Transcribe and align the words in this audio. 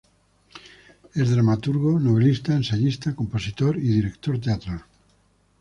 Es 1.23 1.29
dramaturgo, 1.33 1.91
novelista, 1.99 2.55
ensayista, 2.55 3.13
compositor 3.15 3.77
y 3.77 3.81
director 3.89 4.39
teatral. 4.39 4.83